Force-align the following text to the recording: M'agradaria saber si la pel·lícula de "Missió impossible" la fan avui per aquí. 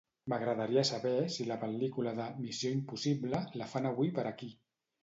M'agradaria 0.31 0.83
saber 0.89 1.11
si 1.35 1.47
la 1.51 1.59
pel·lícula 1.65 2.15
de 2.21 2.27
"Missió 2.41 2.75
impossible" 2.79 3.45
la 3.63 3.73
fan 3.77 3.93
avui 3.93 4.15
per 4.19 4.27
aquí. 4.35 4.53